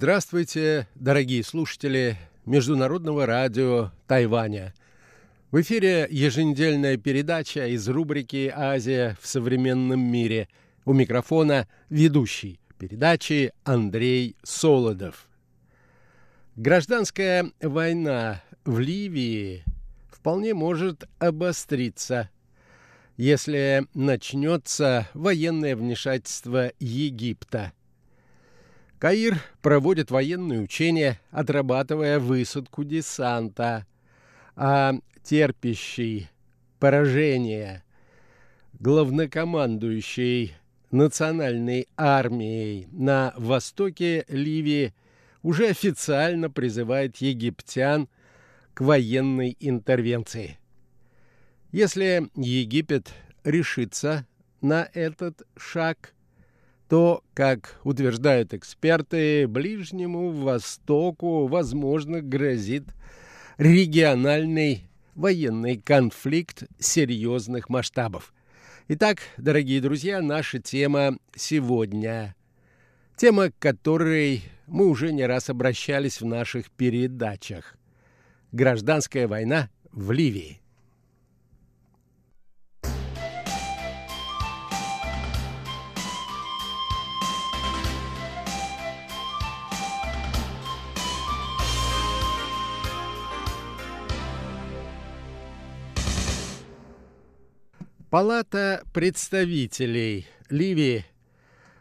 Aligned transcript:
Здравствуйте, 0.00 0.86
дорогие 0.94 1.42
слушатели 1.42 2.16
Международного 2.46 3.26
радио 3.26 3.90
Тайваня. 4.06 4.72
В 5.50 5.60
эфире 5.60 6.06
еженедельная 6.08 6.96
передача 6.96 7.66
из 7.66 7.88
рубрики 7.88 8.52
«Азия 8.54 9.16
в 9.20 9.26
современном 9.26 9.98
мире». 9.98 10.46
У 10.84 10.92
микрофона 10.92 11.66
ведущий 11.90 12.60
передачи 12.78 13.52
Андрей 13.64 14.36
Солодов. 14.44 15.26
Гражданская 16.54 17.50
война 17.60 18.40
в 18.64 18.78
Ливии 18.78 19.64
вполне 20.12 20.54
может 20.54 21.08
обостриться, 21.18 22.30
если 23.16 23.84
начнется 23.94 25.08
военное 25.12 25.74
вмешательство 25.74 26.70
Египта– 26.78 27.72
Каир 28.98 29.40
проводит 29.62 30.10
военные 30.10 30.60
учения, 30.60 31.20
отрабатывая 31.30 32.18
высадку 32.18 32.82
десанта, 32.82 33.86
а 34.56 34.94
терпящий 35.22 36.28
поражение 36.80 37.84
главнокомандующий 38.80 40.56
национальной 40.90 41.86
армией 41.96 42.88
на 42.90 43.34
востоке 43.36 44.24
Ливии 44.28 44.94
уже 45.42 45.68
официально 45.68 46.50
призывает 46.50 47.18
египтян 47.18 48.08
к 48.74 48.80
военной 48.80 49.56
интервенции. 49.60 50.58
Если 51.70 52.28
Египет 52.34 53.12
решится 53.44 54.26
на 54.60 54.88
этот 54.92 55.42
шаг– 55.56 56.14
то, 56.88 57.22
как 57.34 57.78
утверждают 57.84 58.54
эксперты, 58.54 59.46
Ближнему 59.46 60.30
Востоку, 60.30 61.46
возможно, 61.46 62.22
грозит 62.22 62.84
региональный 63.58 64.88
военный 65.14 65.76
конфликт 65.76 66.64
серьезных 66.78 67.68
масштабов. 67.68 68.32
Итак, 68.88 69.18
дорогие 69.36 69.82
друзья, 69.82 70.22
наша 70.22 70.60
тема 70.60 71.18
сегодня. 71.36 72.34
Тема, 73.16 73.50
к 73.50 73.58
которой 73.58 74.44
мы 74.66 74.86
уже 74.86 75.12
не 75.12 75.26
раз 75.26 75.50
обращались 75.50 76.20
в 76.22 76.24
наших 76.24 76.70
передачах. 76.70 77.76
Гражданская 78.52 79.28
война 79.28 79.68
в 79.92 80.10
Ливии. 80.12 80.62
Палата 98.10 98.82
представителей 98.94 100.26
Ливии, 100.48 101.04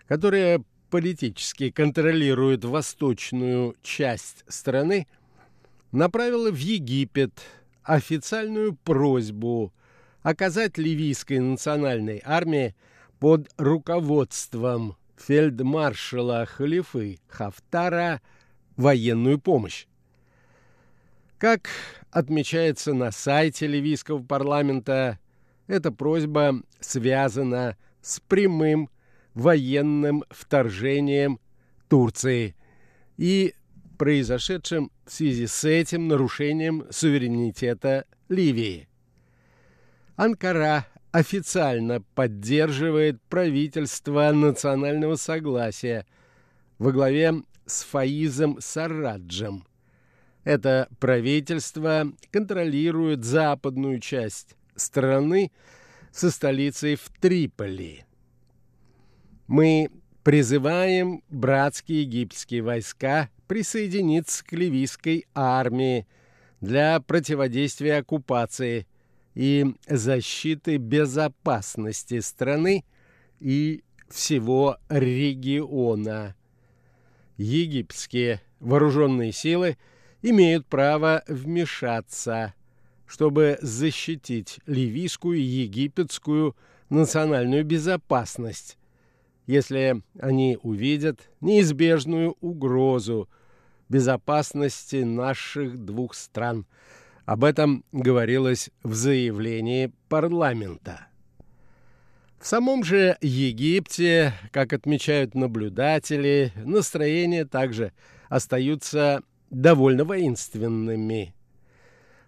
которая 0.09 0.61
политически 0.89 1.72
контролирует 1.72 2.66
восточную 2.66 3.78
часть 3.81 4.44
страны, 4.50 5.08
направила 5.94 6.52
в 6.52 6.58
Египет 6.58 7.31
официальную 7.81 8.75
просьбу 8.75 9.72
оказать 10.22 10.78
ливийской 10.78 11.40
национальной 11.40 12.22
армии 12.25 12.75
под 13.19 13.50
руководством 13.57 14.97
фельдмаршала 15.16 16.46
Халифы 16.46 17.19
Хафтара 17.30 18.22
военную 18.75 19.40
помощь. 19.40 19.85
Как 21.38 21.69
отмечается 22.12 22.94
на 22.94 23.12
сайте 23.12 23.66
ливийского 23.66 24.22
парламента, 24.22 25.19
эта 25.67 25.91
просьба 25.91 26.61
связана 26.79 27.78
с 28.01 28.19
прямым 28.22 28.89
военным 29.33 30.23
вторжением 30.29 31.39
Турции 31.89 32.55
и 33.17 33.53
произошедшим 33.97 34.91
в 35.06 35.11
связи 35.11 35.47
с 35.47 35.63
этим 35.63 36.07
нарушением 36.07 36.85
суверенитета 36.89 38.06
Ливии. 38.29 38.88
Анкара 40.16 40.88
официально 41.11 42.01
поддерживает 42.16 43.22
правительство 43.23 44.31
национального 44.31 45.16
согласия 45.16 46.06
во 46.77 46.91
главе 46.91 47.44
с 47.66 47.83
Фаизом 47.83 48.57
Сараджем. 48.59 49.66
Это 50.44 50.88
правительство 51.00 52.11
контролирует 52.31 53.23
западную 53.23 54.00
часть 54.00 54.56
страны 54.77 55.51
со 56.11 56.31
столицей 56.31 56.95
в 56.95 57.09
Триполи. 57.19 58.05
Мы 59.47 59.89
призываем 60.23 61.23
братские 61.29 62.03
египетские 62.03 62.61
войска 62.61 63.29
присоединиться 63.47 64.43
к 64.43 64.51
ливийской 64.53 65.25
армии 65.33 66.07
для 66.59 66.99
противодействия 66.99 67.97
оккупации 67.97 68.88
и 69.35 69.65
защиты 69.88 70.77
безопасности 70.77 72.19
страны 72.19 72.83
и 73.39 73.83
всего 74.09 74.77
региона. 74.89 76.35
Египетские 77.38 78.41
вооруженные 78.59 79.31
силы 79.31 79.77
имеют 80.21 80.65
право 80.65 81.23
вмешаться 81.27 82.53
чтобы 83.07 83.57
защитить 83.62 84.59
ливийскую 84.66 85.38
и 85.38 85.41
египетскую 85.41 86.56
национальную 86.90 87.63
безопасность, 87.63 88.78
если 89.45 90.01
они 90.19 90.59
увидят 90.62 91.29
неизбежную 91.41 92.35
угрозу 92.41 93.29
безопасности 93.90 94.97
наших 94.97 95.78
двух 95.78 96.13
стран. 96.13 96.66
Об 97.25 97.44
этом 97.44 97.84
говорилось 97.91 98.69
в 98.84 98.94
заявлении 98.94 99.91
парламента. 100.09 101.07
В 102.39 102.45
самом 102.45 102.84
же 102.84 103.18
Египте, 103.22 104.34
как 104.51 104.72
отмечают 104.72 105.34
наблюдатели, 105.34 106.53
настроения 106.56 107.45
также 107.45 107.94
остаются 108.29 109.24
довольно 109.50 110.03
воинственными. 110.03 111.34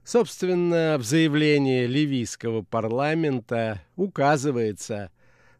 Собственно, 0.04 0.98
в 0.98 1.04
заявлении 1.04 1.86
ливийского 1.86 2.64
парламента 2.64 3.82
указывается, 3.96 5.12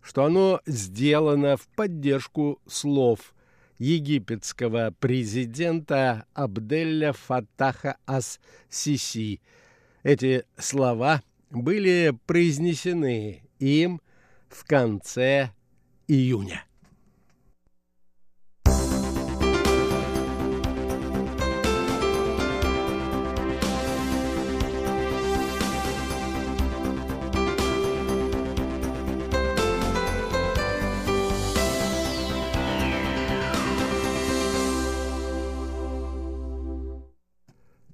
что 0.02 0.26
оно 0.26 0.62
сделано 0.66 1.58
в 1.58 1.68
поддержку 1.76 2.60
слов 2.68 3.34
египетского 3.78 4.94
президента 5.00 6.26
Абделля 6.34 7.14
Фатаха 7.14 7.98
Ас-Сиси. 8.06 9.42
Эти 10.04 10.46
слова 10.58 11.24
были 11.50 12.14
произнесены 12.26 13.44
им 13.60 14.02
в 14.50 14.66
конце 14.66 15.52
июня. 16.08 16.64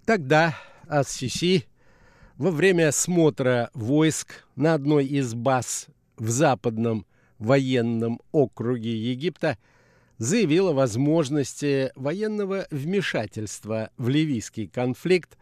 Тогда 0.05 0.55
Ас-Сиси 0.87 1.65
во 2.37 2.51
время 2.51 2.89
осмотра 2.89 3.71
войск 3.73 4.45
на 4.55 4.75
одной 4.75 5.07
из 5.07 5.33
баз 5.33 5.87
в 6.17 6.29
западном 6.29 7.07
военном 7.39 8.21
округе 8.31 8.95
Египта 8.95 9.57
заявила 10.19 10.69
о 10.69 10.73
возможности 10.73 11.91
военного 11.95 12.67
вмешательства 12.69 13.89
в 13.97 14.07
ливийский 14.07 14.67
конфликт 14.67 15.39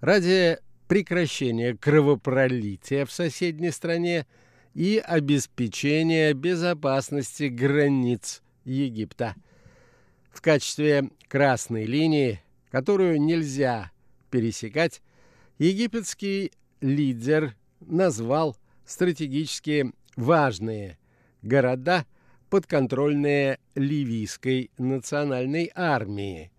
ради 0.00 0.58
прекращения 0.88 1.76
кровопролития 1.76 3.06
в 3.06 3.12
соседней 3.12 3.70
стране 3.70 4.26
и 4.74 4.98
обеспечения 4.98 6.32
безопасности 6.32 7.44
границ 7.44 8.42
Египта. 8.64 9.36
В 10.32 10.42
качестве 10.42 11.10
красной 11.28 11.84
линии, 11.84 12.42
которую 12.72 13.20
нельзя 13.20 13.92
пересекать, 14.30 15.02
египетский 15.58 16.52
лидер 16.80 17.54
назвал 17.80 18.56
стратегически 18.84 19.92
важные 20.16 20.98
города, 21.42 22.06
подконтрольные 22.48 23.58
ливийской 23.74 24.70
национальной 24.78 25.70
армии, 25.74 26.50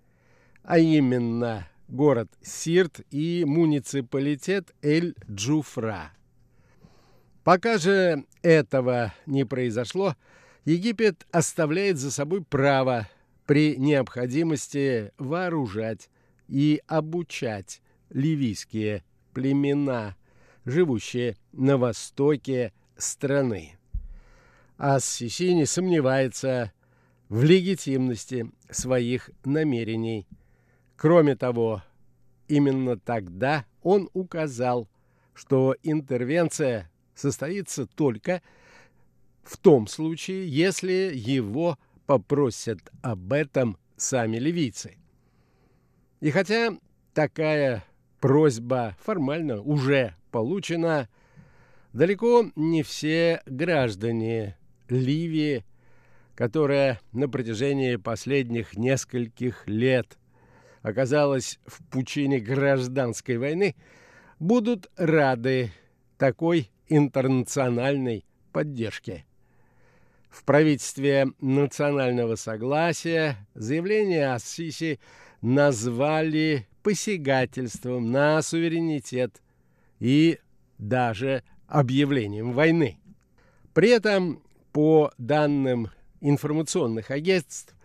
а 0.64 0.80
именно 0.80 1.68
город 1.88 2.30
Сирт 2.42 3.02
и 3.12 3.44
муниципалитет 3.46 4.74
Эль-Джуфра. 4.82 6.12
Пока 7.44 7.78
же 7.78 8.26
этого 8.42 9.14
не 9.26 9.46
произошло, 9.46 10.16
Египет 10.64 11.26
оставляет 11.32 11.98
за 11.98 12.12
собой 12.12 12.44
право 12.44 13.08
при 13.46 13.76
необходимости 13.78 15.12
вооружать 15.18 16.10
и 16.52 16.82
обучать 16.86 17.82
ливийские 18.10 19.06
племена, 19.34 20.18
живущие 20.66 21.38
на 21.54 21.78
востоке 21.78 22.74
страны. 22.98 23.78
Ас-Сиси 24.78 25.54
не 25.54 25.66
сомневается 25.66 26.74
в 27.30 27.44
легитимности 27.44 28.52
своих 28.70 29.32
намерений. 29.46 30.28
Кроме 30.98 31.38
того, 31.38 31.84
именно 32.50 32.98
тогда 32.98 33.66
он 33.82 34.10
указал, 34.12 34.90
что 35.34 35.76
интервенция 35.84 36.92
состоится 37.16 37.86
только 37.86 38.42
в 39.44 39.56
том 39.56 39.88
случае, 39.88 40.50
если 40.50 41.12
его 41.14 41.80
попросят 42.06 42.80
об 43.02 43.32
этом 43.32 43.78
сами 43.96 44.36
ливийцы. 44.38 44.98
И 46.22 46.30
хотя 46.30 46.78
такая 47.14 47.84
просьба 48.20 48.96
формально 49.04 49.60
уже 49.60 50.14
получена, 50.30 51.10
далеко 51.94 52.46
не 52.56 52.84
все 52.84 53.42
граждане 53.48 54.56
Ливии, 54.88 55.66
которая 56.36 57.00
на 57.12 57.28
протяжении 57.28 57.96
последних 57.96 58.78
нескольких 58.78 59.68
лет 59.68 60.20
оказалась 60.84 61.60
в 61.66 61.84
пучине 61.90 62.40
гражданской 62.40 63.38
войны, 63.38 63.76
будут 64.40 64.92
рады 64.98 65.72
такой 66.20 66.70
интернациональной 66.88 68.26
поддержке. 68.52 69.26
В 70.30 70.44
правительстве 70.46 71.28
национального 71.42 72.36
согласия 72.36 73.36
заявление 73.54 74.34
Ассиси 74.34 75.00
назвали 75.42 76.68
посягательством 76.84 78.12
на 78.12 78.42
суверенитет 78.42 79.42
и 80.00 80.40
даже 80.78 81.44
объявлением 81.68 82.54
войны. 82.54 82.98
При 83.74 83.90
этом, 83.90 84.44
по 84.72 85.12
данным 85.18 85.90
информационных 86.20 87.12
агентств, 87.12 87.76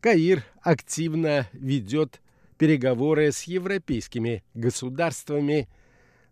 Каир 0.00 0.44
активно 0.62 1.48
ведет 1.52 2.20
переговоры 2.56 3.32
с 3.32 3.44
европейскими 3.44 4.44
государствами 4.54 5.68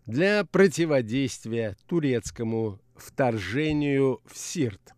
для 0.05 0.45
противодействия 0.45 1.75
турецкому 1.85 2.79
вторжению 2.95 4.21
в 4.25 4.37
Сирт. 4.37 4.93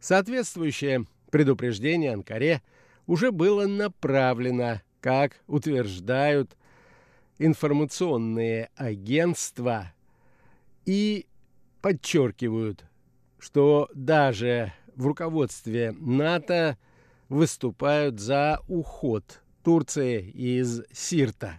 Соответствующее 0.00 1.06
предупреждение 1.30 2.12
Анкаре 2.12 2.62
уже 3.06 3.32
было 3.32 3.66
направлено, 3.66 4.80
как 5.00 5.40
утверждают 5.46 6.56
информационные 7.38 8.70
агентства, 8.76 9.92
и 10.84 11.26
подчеркивают, 11.80 12.84
что 13.38 13.88
даже 13.94 14.72
в 14.94 15.06
руководстве 15.06 15.92
НАТО 15.92 16.78
выступают 17.28 18.20
за 18.20 18.60
уход 18.68 19.42
Турции 19.64 20.22
из 20.30 20.82
Сирта. 20.92 21.58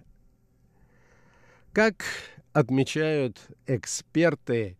Как 1.71 2.03
отмечают 2.53 3.41
эксперты, 3.65 4.77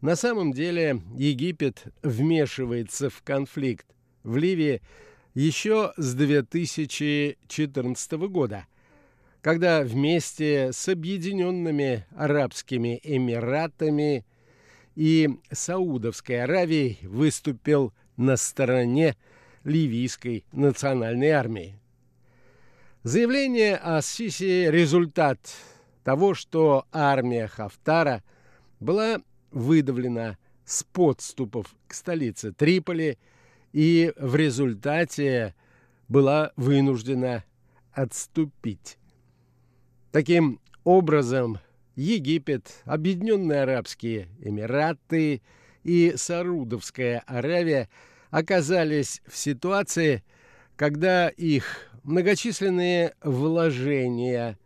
на 0.00 0.16
самом 0.16 0.52
деле 0.52 1.02
Египет 1.14 1.84
вмешивается 2.02 3.10
в 3.10 3.22
конфликт 3.22 3.86
в 4.22 4.36
Ливии 4.36 4.80
еще 5.34 5.92
с 5.96 6.14
2014 6.14 8.12
года, 8.28 8.66
когда 9.40 9.82
вместе 9.82 10.72
с 10.72 10.88
Объединенными 10.88 12.06
Арабскими 12.16 13.00
Эмиратами 13.02 14.24
и 14.96 15.28
Саудовской 15.50 16.42
Аравией 16.42 16.98
выступил 17.02 17.92
на 18.16 18.36
стороне 18.36 19.16
ливийской 19.64 20.44
национальной 20.52 21.30
армии. 21.30 21.76
Заявление 23.02 23.76
о 23.76 24.02
Сиси– 24.02 24.68
результат 24.70 25.38
того, 26.04 26.34
что 26.34 26.86
армия 26.92 27.46
Хафтара 27.46 28.22
была 28.78 29.22
выдавлена 29.50 30.36
с 30.64 30.84
подступов 30.84 31.74
к 31.86 31.94
столице 31.94 32.52
Триполи 32.52 33.18
и 33.72 34.12
в 34.16 34.36
результате 34.36 35.54
была 36.08 36.52
вынуждена 36.56 37.44
отступить. 37.92 38.98
Таким 40.12 40.60
образом, 40.84 41.58
Египет, 41.94 42.82
Объединенные 42.84 43.62
Арабские 43.62 44.28
Эмираты 44.40 45.42
и 45.84 46.14
Сарудовская 46.16 47.22
Аравия 47.26 47.88
оказались 48.30 49.22
в 49.26 49.36
ситуации, 49.36 50.24
когда 50.76 51.28
их 51.28 51.90
многочисленные 52.02 53.14
вложения 53.22 54.58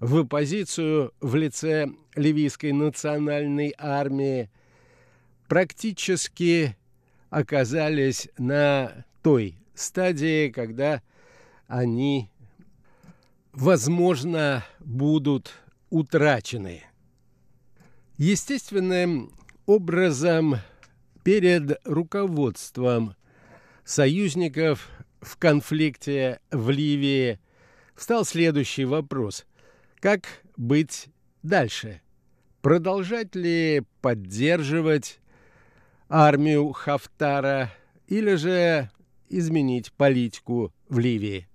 в 0.00 0.18
оппозицию 0.18 1.12
в 1.20 1.34
лице 1.34 1.88
ливийской 2.14 2.72
национальной 2.72 3.74
армии 3.78 4.50
практически 5.48 6.76
оказались 7.34 8.28
на 8.38 9.04
той 9.22 9.58
стадии, 9.74 10.50
когда 10.50 11.02
они, 11.66 12.30
возможно, 13.52 14.64
будут 14.78 15.52
утрачены. 15.90 16.84
Естественным 18.18 19.32
образом 19.66 20.58
перед 21.24 21.80
руководством 21.84 23.16
союзников 23.84 24.88
в 25.20 25.36
конфликте 25.36 26.38
в 26.52 26.70
Ливии 26.70 27.40
встал 27.96 28.24
следующий 28.24 28.84
вопрос. 28.84 29.44
Как 29.98 30.28
быть 30.56 31.08
дальше? 31.42 32.00
Продолжать 32.62 33.34
ли 33.34 33.82
поддерживать 34.00 35.18
армию 36.08 36.72
Хафтара 36.72 37.72
или 38.06 38.34
же 38.34 38.90
изменить 39.28 39.92
политику 39.92 40.72
в 40.88 40.98
Ливии? 40.98 41.48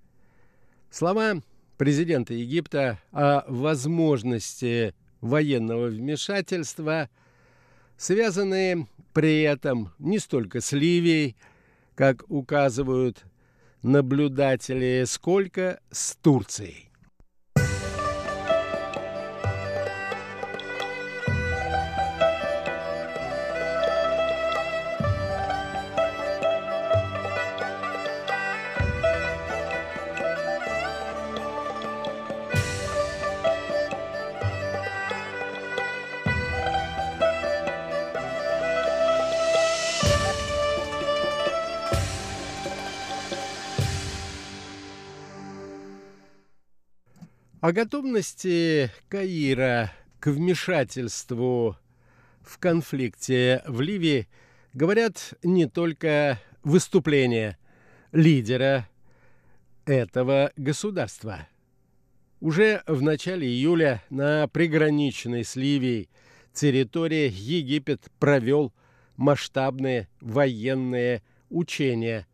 Слова 0.90 1.42
президента 1.78 2.34
Египта 2.34 3.00
о 3.12 3.44
возможности 3.48 4.94
военного 5.22 5.88
вмешательства 5.88 7.10
связаны 7.98 8.88
при 9.14 9.42
этом 9.42 9.94
не 10.00 10.20
столько 10.20 10.62
с 10.62 10.72
Ливией, 10.72 11.36
как 11.96 12.24
указывают 12.30 13.26
наблюдатели, 13.82 15.04
сколько 15.06 15.80
с 15.92 16.16
Турцией. 16.16 16.89
О 47.70 47.72
готовности 47.72 48.90
Каира 49.10 49.94
к 50.20 50.32
вмешательству 50.32 51.78
в 52.42 52.58
конфликте 52.58 53.62
в 53.68 53.82
Ливии 53.82 54.28
говорят 54.74 55.36
не 55.44 55.68
только 55.68 56.42
выступления 56.64 57.60
лидера 58.12 58.90
этого 59.86 60.52
государства. 60.58 61.48
Уже 62.40 62.82
в 62.88 63.04
начале 63.04 63.48
июля 63.48 64.02
на 64.10 64.48
приграничной 64.48 65.46
с 65.46 65.56
Ливией 65.56 66.10
территории 66.54 67.30
Египет 67.32 68.10
провел 68.18 68.74
масштабные 69.16 70.10
военные 70.22 71.22
учения 71.52 72.26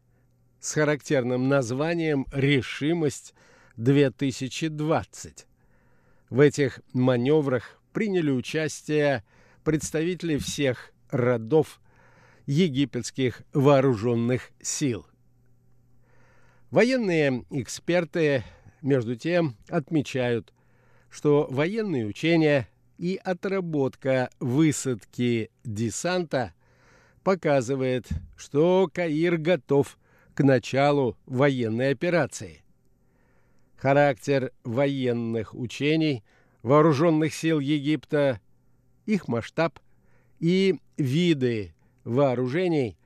с 0.61 0.71
характерным 0.71 1.49
названием 1.49 2.25
«Решимость-2020». 3.77 5.45
В 6.29 6.39
этих 6.39 6.81
маневрах 6.93 7.79
приняли 7.93 8.31
участие 8.31 9.23
представители 9.63 10.37
всех 10.37 10.91
родов 11.09 11.79
египетских 12.45 13.43
вооруженных 13.53 14.51
сил. 14.61 15.05
Военные 16.71 17.45
эксперты, 17.51 18.43
между 18.81 19.15
тем, 19.15 19.55
отмечают, 19.69 20.53
что 21.09 21.47
военные 21.49 22.05
учения 22.05 22.67
и 22.97 23.19
отработка 23.23 24.29
высадки 24.39 25.51
десанта 25.63 26.53
показывает, 27.23 28.07
что 28.35 28.89
Каир 28.93 29.37
готов 29.37 29.97
к 30.33 30.43
началу 30.43 31.17
военной 31.25 31.91
операции. 31.91 32.64
Характер 33.77 34.51
военных 34.63 35.53
учений 35.53 36.23
вооруженных 36.63 37.33
сил 37.33 37.59
Египта, 37.59 38.39
их 39.05 39.27
масштаб 39.27 39.79
и 40.39 40.79
виды 40.97 41.75
вооружений 42.03 42.97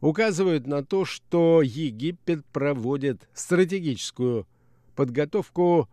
указывают 0.00 0.66
на 0.66 0.84
то, 0.84 1.04
что 1.04 1.62
Египет 1.62 2.44
проводит 2.46 3.28
стратегическую 3.34 4.46
подготовку 4.94 5.88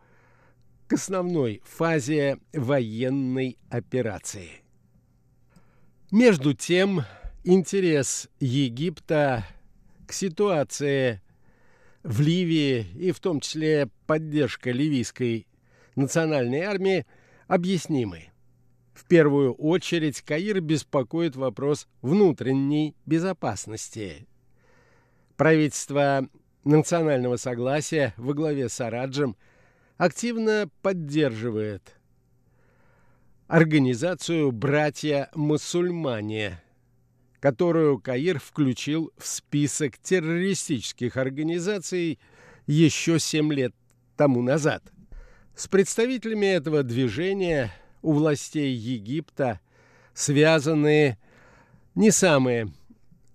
к 0.88 0.94
основной 0.94 1.62
фазе 1.66 2.38
военной 2.54 3.58
операции. 3.70 4.62
Между 6.12 6.54
тем, 6.54 7.02
интерес 7.44 8.30
Египта 8.40 9.46
к 10.06 10.14
ситуации 10.14 11.22
в 12.08 12.22
Ливии 12.22 12.86
и 12.96 13.12
в 13.12 13.20
том 13.20 13.42
числе 13.42 13.90
поддержка 14.06 14.72
ливийской 14.72 15.46
национальной 15.98 16.62
армии 16.62 17.06
объяснимы. 17.48 18.30
В 18.94 19.04
первую 19.06 19.54
очередь 19.54 20.22
Каир 20.22 20.62
беспокоит 20.62 21.36
вопрос 21.36 21.86
внутренней 22.02 22.96
безопасности. 23.06 24.26
Правительство 25.36 26.30
национального 26.64 27.36
согласия 27.36 28.14
во 28.16 28.34
главе 28.34 28.70
с 28.70 28.80
Араджем 28.80 29.36
активно 29.98 30.70
поддерживает 30.82 31.98
организацию 33.48 34.54
«Братья-мусульмане», 34.54 36.62
которую 37.40 38.00
Каир 38.00 38.40
включил 38.40 39.12
в 39.18 39.28
список 39.28 39.98
террористических 39.98 41.18
организаций 41.18 42.20
еще 42.66 43.20
семь 43.20 43.54
лет 43.54 43.74
тому 44.16 44.42
назад. 44.42 44.84
С 45.56 45.68
представителями 45.68 46.46
этого 46.46 46.84
движения– 46.84 47.72
у 48.02 48.14
властей 48.14 48.74
Египта 48.74 49.60
связаны 50.14 51.18
не 51.96 52.12
самые 52.12 52.72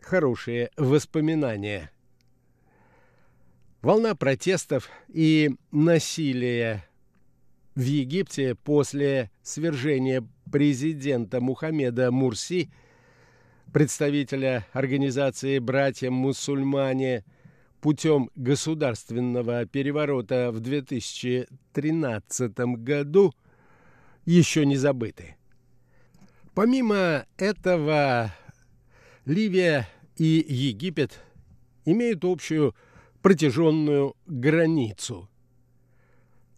хорошие 0.00 0.70
воспоминания. 0.78 1.90
Волна 3.82 4.14
протестов 4.14 4.88
и 5.08 5.50
насилия 5.72 6.88
в 7.74 7.82
Египте 7.82 8.54
после 8.54 9.30
свержения 9.42 10.26
президента 10.50 11.40
Мухаммеда 11.40 12.10
Мурси, 12.10 12.72
представителя 13.72 14.66
организации 14.72 15.58
«Братья-мусульмане», 15.58 17.24
путем 17.80 18.30
государственного 18.36 19.66
переворота 19.66 20.52
в 20.52 20.60
2013 20.60 22.58
году– 22.76 23.34
еще 24.24 24.64
не 24.66 24.76
забыты. 24.76 25.36
Помимо 26.54 27.26
этого, 27.36 28.32
Ливия 29.24 29.88
и 30.16 30.44
Египет 30.46 31.20
имеют 31.84 32.24
общую 32.24 32.74
протяженную 33.22 34.14
границу. 34.26 35.28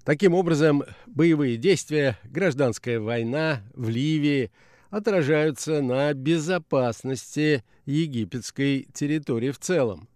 Таким 0.05 0.35
образом, 0.35 0.83
боевые 1.07 1.57
действия, 1.57 2.19
гражданская 2.25 3.01
война 3.01 3.63
в 3.75 3.89
Ливии 3.89 4.51
отражаются 4.95 5.83
на 5.83 6.15
безопасности 6.15 7.65
египетской 7.85 8.87
территории 8.95 9.51
в 9.51 9.59
целом. 9.59 10.09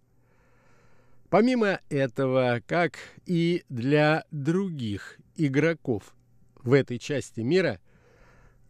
Помимо 1.29 1.81
этого, 1.89 2.61
как 2.65 2.97
и 3.25 3.63
для 3.67 4.23
других 4.31 5.19
игроков 5.35 6.15
в 6.63 6.71
этой 6.71 6.97
части 6.97 7.41
мира, 7.41 7.81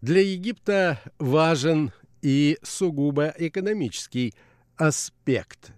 для 0.01 0.21
Египта 0.21 0.99
важен 1.19 1.91
и 2.23 2.57
сугубо 2.63 3.31
экономический 3.37 4.33
аспект. 4.77 5.73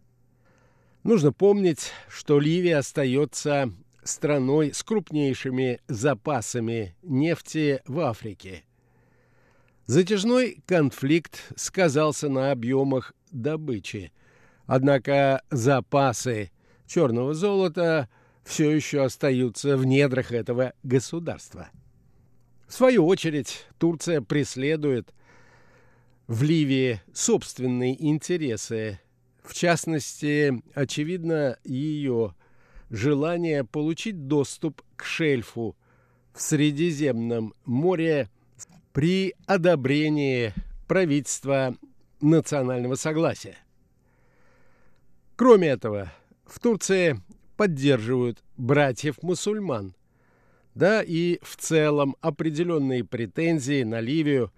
Нужно 1.03 1.33
помнить, 1.33 1.91
что 2.07 2.39
Ливия 2.39 2.77
остается 2.77 3.69
страной 4.01 4.73
с 4.73 4.81
крупнейшими 4.81 5.81
запасами 5.89 6.95
нефти 7.01 7.81
в 7.85 7.99
Африке. 7.99 8.63
Затяжной 9.85 10.63
конфликт 10.65 11.51
сказался 11.55 12.29
на 12.29 12.51
объемах 12.51 13.13
добычи, 13.31 14.11
однако 14.65 15.41
запасы 15.49 16.51
черного 16.87 17.33
золота 17.33 18.09
все 18.43 18.71
еще 18.71 19.03
остаются 19.03 19.77
в 19.77 19.85
недрах 19.85 20.31
этого 20.31 20.73
государства. 20.83 21.69
В 22.67 22.73
свою 22.73 23.05
очередь, 23.05 23.65
Турция 23.79 24.21
преследует 24.21 25.13
в 26.27 26.43
Ливии 26.43 27.01
собственные 27.13 28.01
интересы. 28.07 28.99
В 29.43 29.53
частности, 29.53 30.61
очевидно, 30.73 31.57
ее 31.65 32.33
желание 32.89 33.65
получить 33.65 34.27
доступ 34.27 34.81
к 34.95 35.03
шельфу 35.03 35.75
в 36.33 36.41
Средиземном 36.41 37.53
море 37.65 38.29
при 38.93 39.35
одобрении 39.45 40.53
правительства 40.87 41.75
национального 42.19 42.95
согласия. 42.95 43.57
Кроме 45.35 45.69
этого, 45.69 46.11
в 46.45 46.59
Турции 46.59 47.19
поддерживают 47.57 48.43
братьев-мусульман, 48.57 49.95
да 50.75 51.01
и 51.01 51.39
в 51.41 51.55
целом 51.57 52.15
определенные 52.21 53.03
претензии 53.03 53.83
на 53.83 53.99
Ливию 53.99 54.51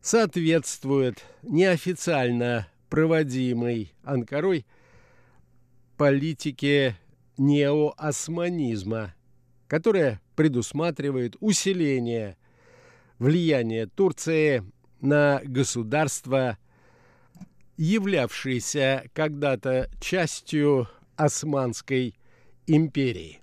соответствуют 0.00 1.24
неофициально 1.42 2.68
проводимой 2.90 3.92
Анкарой 4.02 4.66
политике 5.96 6.96
неоосманизма, 7.38 9.14
которая 9.66 10.20
предусматривает 10.36 11.36
усиление 11.40 12.36
влияния 13.18 13.86
Турции 13.86 14.62
на 15.00 15.40
государства, 15.44 16.58
являвшиеся 17.76 19.04
когда-то 19.12 19.90
частью 20.00 20.88
Османской 21.16 22.14
империи. 22.66 23.40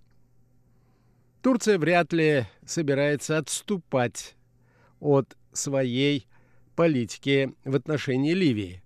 Турция 1.41 1.77
вряд 1.79 2.13
ли 2.13 2.45
собирается 2.65 3.37
отступать 3.37 4.35
от 4.99 5.35
своей 5.51 6.27
политики 6.75 7.53
в 7.65 7.75
отношении 7.75 8.33
Ливии. 8.33 8.83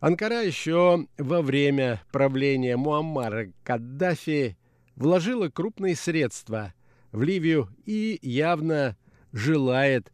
Анкара 0.00 0.42
еще 0.42 1.06
во 1.18 1.42
время 1.42 2.02
правления 2.10 2.76
Муаммара 2.76 3.52
Каддафи 3.62 4.56
вложила 4.96 5.48
крупные 5.48 5.94
средства 5.94 6.74
в 7.12 7.22
Ливию 7.22 7.68
и 7.86 8.18
явно 8.22 8.96
желает, 9.32 10.12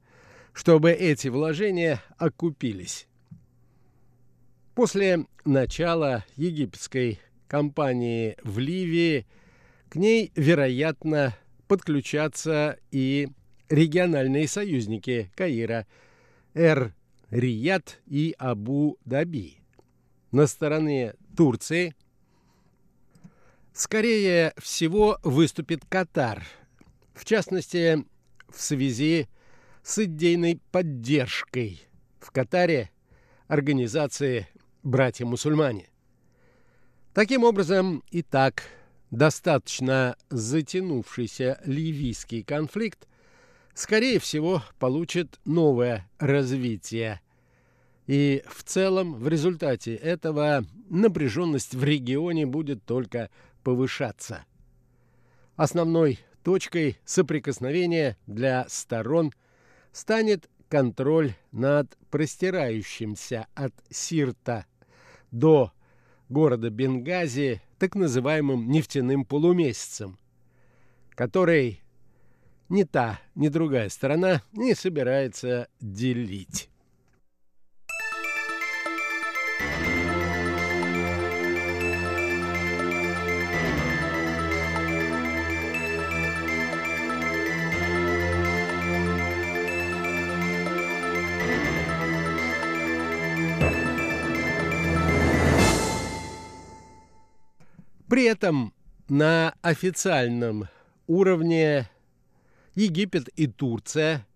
чтобы 0.52 0.92
эти 0.92 1.28
вложения 1.28 2.02
окупились. 2.16 3.06
После 4.75 5.26
начала 5.44 6.25
египетской 6.37 7.20
кампании 7.48 8.37
в 8.42 8.58
Ливии– 8.58 9.26
к 9.88 9.96
ней, 9.96 10.32
вероятно, 10.34 11.34
подключатся 11.66 12.78
и 12.90 13.28
региональные 13.68 14.46
союзники 14.46 15.30
Каира– 15.34 15.87
Эр-Рияд 16.54 17.98
и 18.06 18.34
Абу-Даби. 18.38 19.58
На 20.30 20.46
стороне 20.46 21.14
Турции 21.37 21.94
скорее 23.72 24.52
всего 24.58 25.18
выступит 25.22 25.84
Катар, 25.88 26.44
в 27.14 27.25
частности, 27.25 28.04
в 28.49 28.61
связи 28.61 29.28
с 29.83 29.99
идейной 29.99 30.61
поддержкой 30.71 31.83
в 32.21 32.31
Катаре 32.31 32.90
организации 33.47 34.49
«Братья-мусульмане». 34.83 35.88
Таким 37.14 37.45
образом, 37.45 38.05
и 38.11 38.23
так 38.23 38.62
достаточно 39.11 40.17
затянувшийся 40.31 41.61
ливийский 41.64 42.43
конфликт, 42.43 43.09
скорее 43.75 44.19
всего, 44.19 44.62
получит 44.78 45.40
новое 45.45 46.09
развитие. 46.19 47.21
И 48.07 48.43
в 48.49 48.62
целом 48.64 49.14
в 49.14 49.28
результате 49.28 49.95
этого 49.95 50.64
напряженность 50.88 51.75
в 51.75 51.83
регионе 51.85 52.47
будет 52.47 52.85
только 52.85 53.31
повышаться. 53.62 54.45
Основной 55.57 56.21
точкой 56.49 56.97
соприкосновения 57.05 58.17
для 58.26 58.64
сторон 58.71 59.35
станет 59.93 60.49
контроль 60.71 61.35
над 61.52 61.95
простирающимся 62.11 63.49
от 63.55 63.75
Сирта 63.90 64.64
до 65.31 65.73
города 66.31 66.71
Бенгази 66.71 67.61
так 67.78 67.95
называемым 67.95 68.67
нефтяным 68.71 69.26
полумесяцем, 69.26 70.19
который 71.11 71.83
ни 72.71 72.85
та, 72.85 73.21
ни 73.35 73.49
другая 73.49 73.90
сторона 73.90 74.43
не 74.52 74.75
собирается 74.75 75.69
делить. 75.83 76.71
При 98.09 98.25
этом 98.25 98.73
на 99.11 99.55
официальном 99.61 100.69
уровне 101.07 101.91
Египет 102.75 103.29
и 103.37 103.47
Турция 103.47 104.27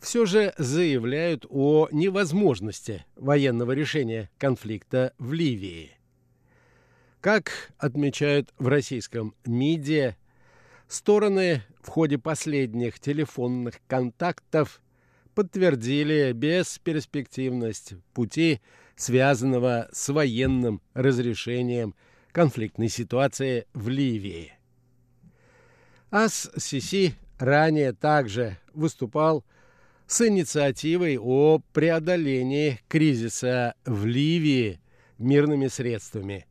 все 0.00 0.24
же 0.24 0.54
заявляют 0.56 1.44
о 1.50 1.88
невозможности 1.92 3.04
военного 3.16 3.72
решения 3.72 4.30
конфликта 4.38 5.12
в 5.18 5.34
Ливии. 5.34 5.92
Как 7.20 7.72
отмечают 7.76 8.52
в 8.58 8.66
российском 8.68 9.34
МИДе, 9.44 10.16
стороны 10.88 11.62
в 11.82 11.88
ходе 11.88 12.16
последних 12.16 12.98
телефонных 12.98 13.80
контактов 13.86 14.80
подтвердили 15.34 16.32
бесперспективность 16.32 17.92
пути, 18.14 18.62
связанного 18.96 19.88
с 19.92 20.08
военным 20.08 20.80
разрешением 20.94 21.94
конфликтной 22.32 22.88
ситуации 22.88 23.66
в 23.74 23.88
Ливии. 23.88 24.52
АС-Сиси 26.10 27.14
ранее 27.38 27.92
также 27.92 28.58
выступал 28.74 29.44
с 30.06 30.26
инициативой 30.26 31.18
о 31.18 31.60
преодолении 31.72 32.80
кризиса 32.88 33.74
в 33.86 34.04
Ливии 34.04 34.80
мирными 35.18 35.68
средствами. 35.68 36.46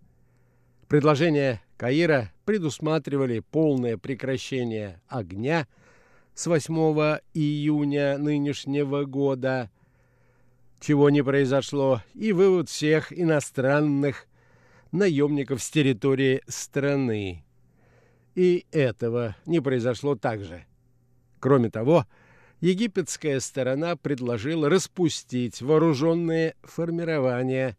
Предложения 0.88 1.62
Каира 1.78 2.32
предусматривали 2.46 3.40
полное 3.40 3.98
прекращение 3.98 5.02
огня 5.08 5.68
с 6.34 6.48
8 6.48 6.74
июня 7.34 8.18
нынешнего 8.18 9.06
года, 9.06 9.70
чего 10.80 11.10
не 11.10 11.24
произошло, 11.24 12.02
и 12.14 12.34
вывод 12.34 12.70
всех 12.70 13.18
иностранных 13.18 14.28
наемников 14.92 15.62
с 15.62 15.70
территории 15.70 16.42
страны. 16.48 17.44
И 18.36 18.66
этого 18.72 19.36
не 19.46 19.60
произошло 19.60 20.16
также. 20.16 20.66
Кроме 21.40 21.70
того, 21.70 22.06
египетская 22.60 23.40
сторона 23.40 23.96
предложила 23.96 24.70
распустить 24.70 25.62
вооруженные 25.62 26.56
формирования 26.64 27.78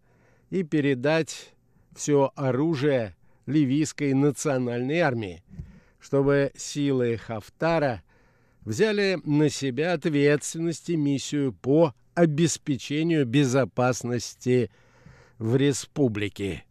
и 0.51 0.63
передать 0.63 1.55
все 1.95 2.33
оружие 2.35 3.17
ливийской 3.47 4.15
национальной 4.15 4.99
армии, 4.99 5.43
чтобы 6.01 6.53
силы 6.57 7.17
Хафтара 7.17 8.03
взяли 8.65 9.19
на 9.25 9.49
себя 9.49 9.95
ответственность 9.95 10.91
и 10.91 10.97
миссию 10.97 11.53
по 11.53 11.95
обеспечению 12.15 13.27
безопасности 13.27 14.71
в 15.39 15.57
республике. 15.57 16.65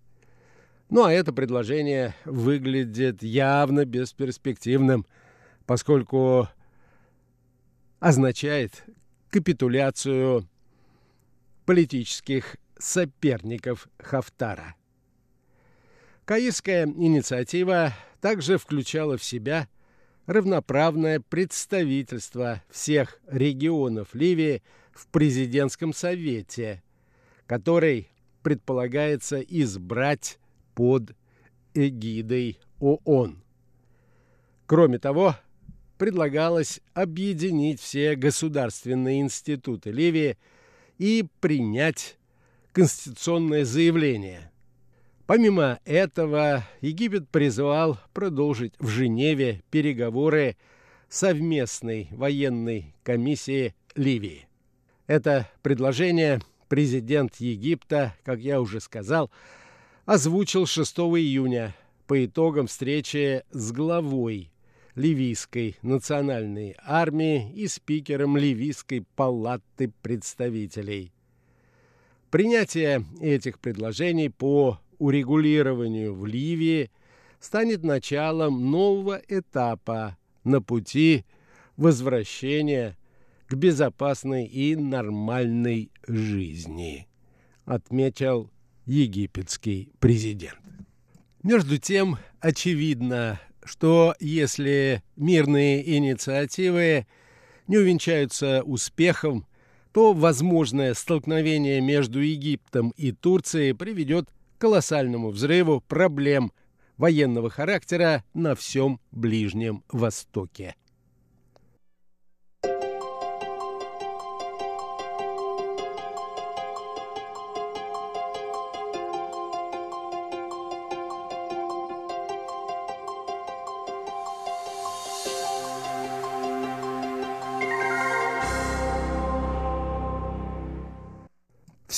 Ну 0.92 1.06
а 1.06 1.14
это 1.14 1.32
предложение 1.32 2.14
выглядит 2.26 3.24
явно 3.24 3.86
бесперспективным, 3.86 5.06
поскольку 5.66 6.50
означает 8.02 8.84
капитуляцию 9.30 10.50
политических 11.66 12.58
соперников 12.78 13.88
Хафтара. 14.00 14.76
Каирская 16.26 16.86
инициатива 16.86 17.94
также 18.20 18.58
включала 18.58 19.18
в 19.18 19.24
себя 19.24 19.70
равноправное 20.26 21.22
представительство 21.22 22.62
всех 22.70 23.22
регионов 23.28 24.14
Ливии 24.14 24.62
в 24.92 25.08
президентском 25.08 25.94
совете, 25.94 26.84
который 27.48 28.10
предполагается 28.44 29.40
избрать 29.40 30.38
под 30.74 31.16
эгидой 31.74 32.60
ООН. 32.80 33.42
Кроме 34.66 35.00
того, 35.00 35.36
предлагалось 35.98 36.82
объединить 36.94 37.80
все 37.80 38.16
государственные 38.16 39.22
институты 39.22 39.92
Ливии 39.92 40.38
и 40.98 41.26
принять 41.40 42.18
конституционное 42.72 43.66
заявление. 43.66 44.52
Помимо 45.26 45.80
этого, 45.86 46.66
Египет 46.82 47.30
призвал 47.30 48.00
продолжить 48.14 48.74
в 48.80 48.88
Женеве 48.88 49.62
переговоры 49.70 50.58
совместной 51.08 52.08
военной 52.12 52.96
комиссии 53.04 53.76
Ливии. 53.96 54.48
Это 55.08 55.50
предложение 55.62 56.40
президент 56.68 57.36
Египта, 57.36 58.16
как 58.24 58.40
я 58.40 58.62
уже 58.62 58.80
сказал, 58.80 59.30
озвучил 60.14 60.66
6 60.66 60.98
июня 60.98 61.74
по 62.06 62.26
итогам 62.26 62.68
встречи 62.68 63.46
с 63.52 63.72
главой 63.72 64.52
Ливийской 64.94 65.78
национальной 65.84 66.76
армии 66.84 67.50
и 67.54 67.66
спикером 67.70 68.36
Ливийской 68.36 69.06
палаты 69.16 69.90
представителей. 70.02 71.14
Принятие 72.30 73.06
этих 73.22 73.60
предложений 73.60 74.32
по 74.32 74.82
урегулированию 75.00 76.14
в 76.14 76.26
Ливии 76.26 76.92
станет 77.40 77.86
началом 77.86 78.70
нового 78.70 79.22
этапа 79.30 80.18
на 80.44 80.62
пути 80.62 81.24
возвращения 81.78 82.98
к 83.48 83.54
безопасной 83.54 84.46
и 84.46 84.76
нормальной 84.76 85.90
жизни, 86.06 87.08
отметил 87.64 88.52
египетский 88.92 89.94
президент. 90.00 90.60
Между 91.44 91.78
тем, 91.78 92.18
очевидно, 92.40 93.40
что 93.64 94.16
если 94.20 95.02
мирные 95.16 95.98
инициативы 95.98 97.08
не 97.68 97.78
увенчаются 97.78 98.64
успехом, 98.64 99.46
то 99.94 100.14
возможное 100.14 100.94
столкновение 100.94 101.80
между 101.80 102.20
Египтом 102.20 102.90
и 102.98 103.12
Турцией 103.12 103.74
приведет 103.74 104.30
к 104.58 104.62
колоссальному 104.62 105.30
взрыву 105.30 105.82
проблем 105.82 106.52
военного 106.98 107.50
характера 107.50 108.24
на 108.34 108.56
всем 108.56 109.00
Ближнем 109.12 109.84
Востоке. 109.90 110.76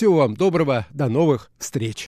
Всего 0.03 0.17
вам 0.17 0.35
доброго, 0.35 0.85
до 0.91 1.07
новых 1.07 1.49
встреч! 1.59 2.01